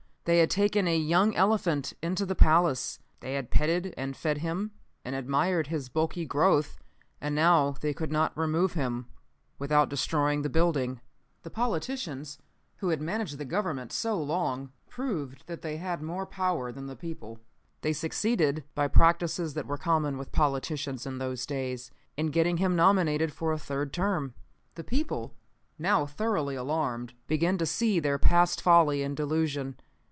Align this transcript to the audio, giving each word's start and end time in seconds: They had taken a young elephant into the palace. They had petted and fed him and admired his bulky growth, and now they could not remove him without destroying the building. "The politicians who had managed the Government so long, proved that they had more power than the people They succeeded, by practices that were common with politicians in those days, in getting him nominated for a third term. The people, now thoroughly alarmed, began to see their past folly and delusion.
They 0.25 0.37
had 0.37 0.51
taken 0.51 0.87
a 0.87 0.95
young 0.95 1.35
elephant 1.35 1.93
into 1.99 2.27
the 2.27 2.35
palace. 2.35 2.99
They 3.21 3.33
had 3.33 3.49
petted 3.49 3.91
and 3.97 4.15
fed 4.15 4.37
him 4.37 4.69
and 5.03 5.15
admired 5.15 5.67
his 5.67 5.89
bulky 5.89 6.25
growth, 6.27 6.77
and 7.19 7.33
now 7.33 7.71
they 7.81 7.91
could 7.91 8.11
not 8.11 8.37
remove 8.37 8.73
him 8.73 9.07
without 9.57 9.89
destroying 9.89 10.43
the 10.43 10.49
building. 10.49 11.01
"The 11.41 11.49
politicians 11.49 12.37
who 12.77 12.89
had 12.89 13.01
managed 13.01 13.39
the 13.39 13.45
Government 13.45 13.91
so 13.91 14.21
long, 14.21 14.71
proved 14.87 15.47
that 15.47 15.63
they 15.63 15.77
had 15.77 16.03
more 16.03 16.27
power 16.27 16.71
than 16.71 16.85
the 16.85 16.95
people 16.95 17.39
They 17.81 17.91
succeeded, 17.91 18.63
by 18.75 18.89
practices 18.89 19.55
that 19.55 19.65
were 19.65 19.75
common 19.77 20.19
with 20.19 20.31
politicians 20.31 21.07
in 21.07 21.17
those 21.17 21.47
days, 21.47 21.89
in 22.15 22.27
getting 22.27 22.57
him 22.57 22.75
nominated 22.75 23.33
for 23.33 23.51
a 23.51 23.57
third 23.57 23.91
term. 23.91 24.35
The 24.75 24.83
people, 24.83 25.33
now 25.79 26.05
thoroughly 26.05 26.53
alarmed, 26.55 27.15
began 27.25 27.57
to 27.57 27.65
see 27.65 27.99
their 27.99 28.19
past 28.19 28.61
folly 28.61 29.01
and 29.01 29.17
delusion. 29.17 29.79